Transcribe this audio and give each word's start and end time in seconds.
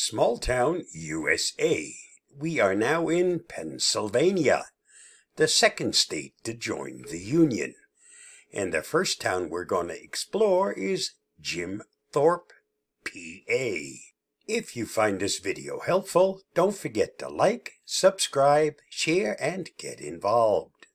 Small 0.00 0.38
town, 0.38 0.84
USA. 0.92 1.92
We 2.32 2.60
are 2.60 2.76
now 2.76 3.08
in 3.08 3.40
Pennsylvania, 3.40 4.66
the 5.34 5.48
second 5.48 5.96
state 5.96 6.34
to 6.44 6.54
join 6.54 7.02
the 7.10 7.18
Union. 7.18 7.74
And 8.52 8.72
the 8.72 8.82
first 8.82 9.20
town 9.20 9.50
we're 9.50 9.64
going 9.64 9.88
to 9.88 10.00
explore 10.00 10.72
is 10.72 11.14
Jim 11.40 11.82
Thorpe, 12.12 12.52
PA. 13.04 13.74
If 14.46 14.76
you 14.76 14.86
find 14.86 15.18
this 15.18 15.40
video 15.40 15.80
helpful, 15.80 16.42
don't 16.54 16.76
forget 16.76 17.18
to 17.18 17.28
like, 17.28 17.72
subscribe, 17.84 18.74
share, 18.88 19.36
and 19.42 19.68
get 19.78 20.00
involved. 20.00 20.86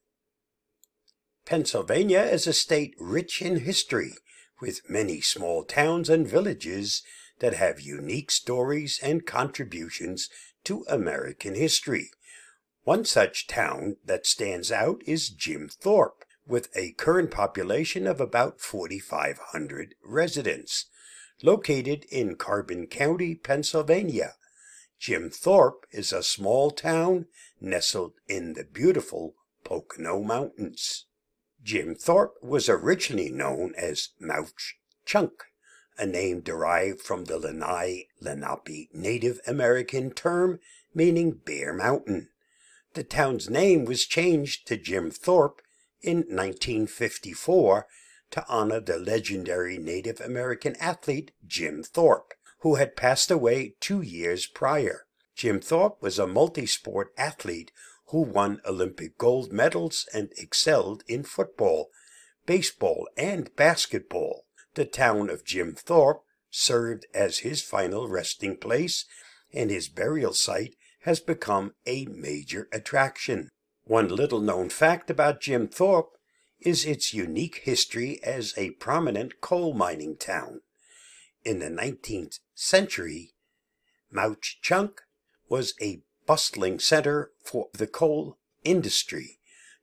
Pennsylvania 1.44 2.22
is 2.22 2.46
a 2.46 2.54
state 2.54 2.94
rich 2.98 3.42
in 3.42 3.60
history, 3.60 4.14
with 4.62 4.88
many 4.88 5.20
small 5.20 5.62
towns 5.62 6.08
and 6.08 6.26
villages 6.26 7.02
that 7.38 7.54
have 7.54 7.80
unique 7.80 8.30
stories 8.30 9.00
and 9.02 9.26
contributions 9.26 10.28
to 10.64 10.84
American 10.88 11.54
history. 11.54 12.10
One 12.84 13.04
such 13.04 13.46
town 13.46 13.96
that 14.04 14.26
stands 14.26 14.70
out 14.70 15.02
is 15.06 15.30
Jim 15.30 15.68
Thorpe, 15.68 16.24
with 16.46 16.68
a 16.76 16.92
current 16.92 17.30
population 17.30 18.06
of 18.06 18.20
about 18.20 18.60
4,500 18.60 19.94
residents. 20.04 20.86
Located 21.42 22.04
in 22.10 22.36
Carbon 22.36 22.86
County, 22.86 23.34
Pennsylvania, 23.34 24.34
Jim 24.98 25.30
Thorpe 25.30 25.86
is 25.90 26.12
a 26.12 26.22
small 26.22 26.70
town 26.70 27.26
nestled 27.60 28.12
in 28.28 28.52
the 28.52 28.64
beautiful 28.64 29.34
Pocono 29.64 30.22
Mountains. 30.22 31.06
Jim 31.62 31.94
Thorpe 31.94 32.34
was 32.42 32.68
originally 32.68 33.30
known 33.30 33.74
as 33.76 34.10
Mauch 34.20 34.76
Chunk, 35.04 35.44
a 35.98 36.06
name 36.06 36.40
derived 36.40 37.00
from 37.00 37.24
the 37.24 37.38
Lenni 37.38 38.08
Lenape 38.20 38.88
Native 38.92 39.40
American 39.46 40.10
term 40.10 40.60
meaning 40.94 41.32
Bear 41.32 41.72
Mountain. 41.72 42.28
The 42.94 43.04
town's 43.04 43.50
name 43.50 43.84
was 43.84 44.06
changed 44.06 44.66
to 44.68 44.76
Jim 44.76 45.10
Thorpe 45.10 45.60
in 46.02 46.18
1954 46.18 47.86
to 48.30 48.44
honor 48.48 48.80
the 48.80 48.98
legendary 48.98 49.78
Native 49.78 50.20
American 50.20 50.76
athlete 50.80 51.32
Jim 51.46 51.82
Thorpe, 51.82 52.34
who 52.60 52.76
had 52.76 52.96
passed 52.96 53.30
away 53.30 53.74
two 53.80 54.00
years 54.00 54.46
prior. 54.46 55.06
Jim 55.34 55.60
Thorpe 55.60 56.00
was 56.00 56.18
a 56.18 56.26
multi-sport 56.26 57.12
athlete 57.18 57.72
who 58.08 58.22
won 58.22 58.60
Olympic 58.66 59.18
gold 59.18 59.52
medals 59.52 60.06
and 60.14 60.30
excelled 60.36 61.02
in 61.08 61.24
football, 61.24 61.90
baseball, 62.46 63.08
and 63.16 63.54
basketball. 63.56 64.44
The 64.74 64.84
town 64.84 65.30
of 65.30 65.44
Jim 65.44 65.74
Thorpe 65.74 66.24
served 66.50 67.06
as 67.14 67.38
his 67.38 67.62
final 67.62 68.08
resting 68.08 68.56
place, 68.56 69.04
and 69.52 69.70
his 69.70 69.88
burial 69.88 70.32
site 70.32 70.74
has 71.00 71.20
become 71.20 71.74
a 71.86 72.06
major 72.06 72.68
attraction. 72.72 73.50
One 73.84 74.08
little 74.08 74.40
known 74.40 74.70
fact 74.70 75.10
about 75.10 75.40
Jim 75.40 75.68
Thorpe 75.68 76.16
is 76.60 76.84
its 76.84 77.12
unique 77.12 77.60
history 77.64 78.18
as 78.24 78.54
a 78.56 78.70
prominent 78.72 79.40
coal 79.40 79.74
mining 79.74 80.16
town. 80.16 80.62
In 81.44 81.58
the 81.58 81.68
19th 81.68 82.40
century, 82.54 83.34
Mauch 84.10 84.58
Chunk 84.62 85.02
was 85.48 85.74
a 85.80 86.02
bustling 86.26 86.78
center 86.78 87.32
for 87.42 87.68
the 87.74 87.86
coal 87.86 88.38
industry. 88.64 89.38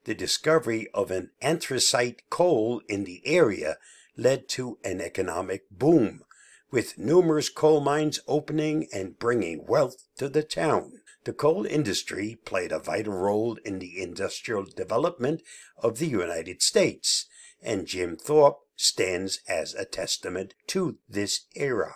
The 0.05 0.15
discovery 0.15 0.87
of 0.93 1.11
an 1.11 1.29
anthracite 1.41 2.23
coal 2.29 2.81
in 2.89 3.03
the 3.03 3.21
area 3.25 3.77
led 4.15 4.47
to 4.49 4.77
an 4.83 5.01
economic 5.01 5.69
boom, 5.69 6.23
with 6.71 6.97
numerous 6.97 7.49
coal 7.49 7.81
mines 7.81 8.19
opening 8.27 8.87
and 8.93 9.19
bringing 9.19 9.65
wealth 9.65 10.03
to 10.17 10.29
the 10.29 10.43
town. 10.43 11.01
The 11.23 11.33
coal 11.33 11.65
industry 11.65 12.39
played 12.45 12.71
a 12.71 12.79
vital 12.79 13.13
role 13.13 13.57
in 13.63 13.79
the 13.79 14.01
industrial 14.01 14.65
development 14.65 15.43
of 15.77 15.99
the 15.99 16.07
United 16.07 16.61
States, 16.61 17.27
and 17.61 17.85
Jim 17.85 18.17
Thorpe 18.17 18.59
stands 18.75 19.41
as 19.47 19.75
a 19.75 19.85
testament 19.85 20.55
to 20.67 20.97
this 21.07 21.45
era. 21.55 21.95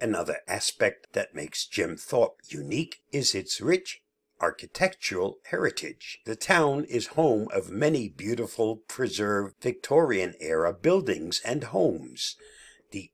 Another 0.00 0.40
aspect 0.46 1.06
that 1.14 1.34
makes 1.34 1.66
Jim 1.66 1.96
Thorpe 1.96 2.40
unique 2.48 3.00
is 3.12 3.34
its 3.34 3.60
rich 3.60 4.02
architectural 4.40 5.38
heritage. 5.44 6.18
The 6.24 6.36
town 6.36 6.84
is 6.84 7.08
home 7.08 7.48
of 7.52 7.70
many 7.70 8.08
beautiful 8.08 8.76
preserved 8.88 9.62
Victorian 9.62 10.34
era 10.40 10.72
buildings 10.72 11.40
and 11.44 11.64
homes. 11.64 12.36
The 12.90 13.10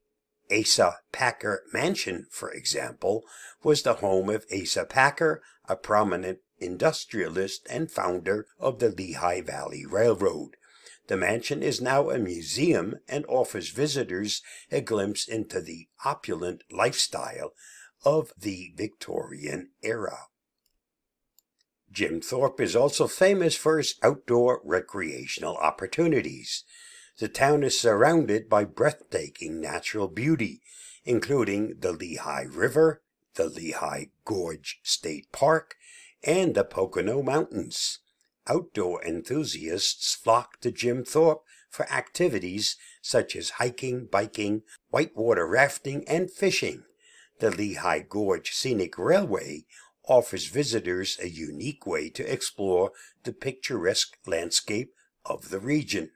Asa 0.51 0.97
Packer 1.11 1.63
Mansion, 1.71 2.27
for 2.29 2.51
example, 2.51 3.23
was 3.63 3.83
the 3.83 3.95
home 3.95 4.29
of 4.29 4.45
Asa 4.51 4.85
Packer, 4.85 5.41
a 5.67 5.75
prominent 5.75 6.39
industrialist 6.59 7.65
and 7.69 7.91
founder 7.91 8.47
of 8.59 8.79
the 8.79 8.89
Lehigh 8.89 9.41
Valley 9.41 9.85
Railroad. 9.85 10.57
The 11.07 11.17
mansion 11.17 11.61
is 11.61 11.81
now 11.81 12.09
a 12.09 12.17
museum 12.17 12.95
and 13.07 13.25
offers 13.27 13.69
visitors 13.69 14.41
a 14.71 14.79
glimpse 14.79 15.27
into 15.27 15.59
the 15.59 15.87
opulent 16.05 16.63
lifestyle 16.71 17.53
of 18.05 18.31
the 18.37 18.73
Victorian 18.75 19.71
era. 19.81 20.27
Jim 21.93 22.21
Thorpe 22.21 22.59
is 22.59 22.75
also 22.75 23.07
famous 23.07 23.55
for 23.55 23.77
his 23.77 23.95
outdoor 24.01 24.61
recreational 24.63 25.55
opportunities. 25.57 26.63
The 27.19 27.27
town 27.27 27.63
is 27.63 27.79
surrounded 27.79 28.49
by 28.49 28.63
breathtaking 28.63 29.61
natural 29.61 30.07
beauty, 30.07 30.63
including 31.05 31.75
the 31.79 31.91
Lehigh 31.91 32.47
River, 32.49 33.03
the 33.35 33.47
Lehigh 33.47 34.05
Gorge 34.25 34.79
State 34.81 35.31
Park, 35.31 35.75
and 36.23 36.55
the 36.55 36.63
Pocono 36.63 37.21
Mountains. 37.21 37.99
Outdoor 38.47 39.05
enthusiasts 39.05 40.15
flock 40.15 40.59
to 40.61 40.71
Jim 40.71 41.05
Thorpe 41.05 41.43
for 41.69 41.87
activities 41.91 42.75
such 43.03 43.35
as 43.35 43.51
hiking, 43.51 44.07
biking, 44.07 44.63
whitewater 44.89 45.45
rafting, 45.47 46.03
and 46.07 46.31
fishing. 46.31 46.85
The 47.39 47.51
Lehigh 47.51 47.99
Gorge 47.99 48.51
Scenic 48.51 48.97
Railway 48.97 49.65
offers 50.07 50.47
visitors 50.47 51.17
a 51.21 51.29
unique 51.29 51.85
way 51.85 52.09
to 52.09 52.31
explore 52.31 52.91
the 53.23 53.33
picturesque 53.33 54.17
landscape 54.25 54.93
of 55.25 55.49
the 55.49 55.59
region. 55.59 56.11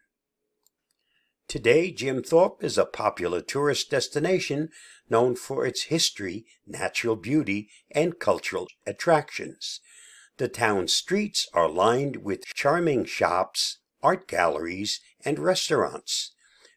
Today, 1.47 1.91
Jim 1.91 2.23
Thorpe 2.23 2.61
is 2.61 2.77
a 2.77 2.85
popular 2.85 3.39
tourist 3.39 3.89
destination 3.89 4.69
known 5.09 5.37
for 5.37 5.65
its 5.65 5.83
history, 5.83 6.45
natural 6.65 7.15
beauty, 7.15 7.69
and 7.89 8.19
cultural 8.19 8.67
attractions. 8.85 9.79
The 10.37 10.49
town's 10.49 10.93
streets 10.93 11.47
are 11.53 11.69
lined 11.69 12.17
with 12.17 12.45
charming 12.53 13.05
shops, 13.05 13.79
art 14.03 14.27
galleries, 14.27 14.99
and 15.23 15.39
restaurants. 15.39 16.33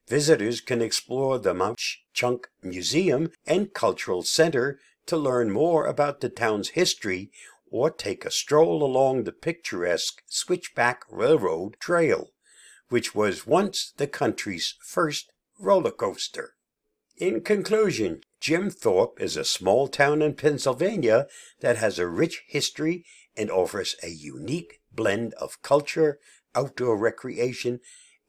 Visitors 0.08 0.60
can 0.60 0.80
explore 0.80 1.38
the 1.38 1.52
Mauch 1.52 1.98
Chunk 2.14 2.48
Museum 2.62 3.32
and 3.46 3.74
Cultural 3.74 4.22
Center 4.22 4.78
to 5.06 5.16
learn 5.16 5.50
more 5.50 5.86
about 5.86 6.20
the 6.20 6.28
town's 6.28 6.70
history 6.70 7.30
or 7.70 7.90
take 7.90 8.24
a 8.24 8.30
stroll 8.30 8.82
along 8.82 9.24
the 9.24 9.32
picturesque 9.32 10.22
Switchback 10.26 11.02
Railroad 11.10 11.76
Trail, 11.80 12.30
which 12.88 13.14
was 13.14 13.46
once 13.46 13.92
the 13.96 14.06
country's 14.06 14.74
first 14.84 15.30
roller 15.58 15.92
coaster. 15.92 16.54
In 17.16 17.42
conclusion, 17.42 18.22
Jim 18.40 18.70
Thorpe 18.70 19.20
is 19.20 19.36
a 19.36 19.44
small 19.44 19.88
town 19.88 20.22
in 20.22 20.34
Pennsylvania 20.34 21.26
that 21.60 21.76
has 21.76 21.98
a 21.98 22.06
rich 22.06 22.42
history 22.48 23.04
and 23.36 23.50
offers 23.50 23.94
a 24.02 24.08
unique 24.08 24.80
blend 24.90 25.34
of 25.34 25.62
culture, 25.62 26.18
outdoor 26.54 26.96
recreation, 26.96 27.80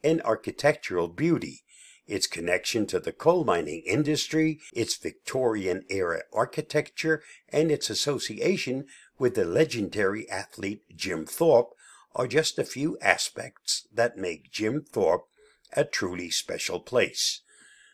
and 0.03 0.21
architectural 0.23 1.07
beauty. 1.07 1.63
Its 2.11 2.27
connection 2.27 2.85
to 2.85 2.99
the 2.99 3.13
coal 3.13 3.45
mining 3.45 3.81
industry, 3.85 4.59
its 4.73 4.97
Victorian 4.97 5.85
era 5.89 6.23
architecture, 6.33 7.23
and 7.47 7.71
its 7.71 7.89
association 7.89 8.85
with 9.17 9.35
the 9.35 9.45
legendary 9.45 10.29
athlete 10.29 10.83
Jim 10.93 11.25
Thorpe 11.25 11.73
are 12.13 12.27
just 12.27 12.59
a 12.59 12.65
few 12.65 12.97
aspects 12.99 13.87
that 13.93 14.17
make 14.17 14.51
Jim 14.51 14.81
Thorpe 14.83 15.25
a 15.71 15.85
truly 15.85 16.29
special 16.29 16.81
place. 16.81 17.43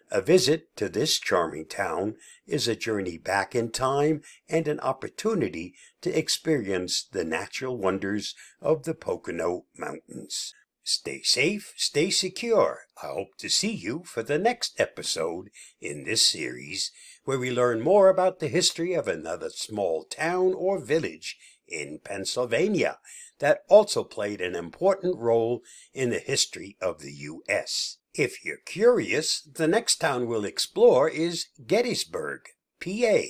A 0.10 0.20
visit 0.20 0.76
to 0.78 0.90
this 0.90 1.20
charming 1.20 1.68
town 1.68 2.16
is 2.48 2.68
a 2.68 2.76
journey 2.76 3.20
back 3.20 3.54
in 3.54 3.70
time 3.70 4.24
and 4.50 4.68
an 4.68 4.80
opportunity 4.80 5.76
to 6.02 6.10
experience 6.10 7.04
the 7.04 7.24
natural 7.24 7.78
wonders 7.78 8.34
of 8.62 8.82
the 8.82 8.96
Pocono 8.96 9.66
Mountains. 9.78 10.56
Stay 10.90 11.22
safe, 11.22 11.74
stay 11.76 12.10
secure. 12.10 12.86
I 13.04 13.08
hope 13.08 13.36
to 13.40 13.50
see 13.50 13.74
you 13.74 14.04
for 14.06 14.24
the 14.24 14.38
next 14.38 14.80
episode 14.80 15.50
in 15.82 16.06
this 16.06 16.30
series 16.30 16.94
where 17.26 17.38
we 17.38 17.52
learn 17.52 17.82
more 17.82 18.08
about 18.08 18.40
the 18.40 18.48
history 18.48 18.94
of 18.94 19.06
another 19.06 19.50
small 19.50 20.06
town 20.06 20.54
or 20.54 20.80
village 20.80 21.38
in 21.68 22.00
Pennsylvania 22.02 23.00
that 23.40 23.64
also 23.68 24.06
played 24.06 24.40
an 24.40 24.56
important 24.56 25.18
role 25.18 25.62
in 25.94 26.10
the 26.10 26.20
history 26.20 26.78
of 26.80 27.02
the 27.02 27.12
U.S. 27.12 27.98
If 28.14 28.46
you're 28.46 28.64
curious, 28.66 29.42
the 29.42 29.68
next 29.68 29.98
town 29.98 30.26
we'll 30.26 30.46
explore 30.46 31.10
is 31.10 31.48
Gettysburg, 31.68 32.44
PA. 32.80 33.24